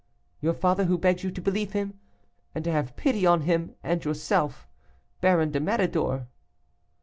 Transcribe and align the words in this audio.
"'Your 0.41 0.55
father, 0.55 0.85
who 0.85 0.97
begs 0.97 1.23
you 1.23 1.29
to 1.29 1.41
believe 1.43 1.73
him, 1.73 1.99
and 2.55 2.63
to 2.63 2.71
have 2.71 2.95
pity 2.95 3.23
on 3.23 3.41
him, 3.41 3.75
and 3.83 4.01
on 4.01 4.07
yourself, 4.09 4.67
"'BARON 5.21 5.51
DE 5.51 5.59
MÉRIDOR. 5.59 6.25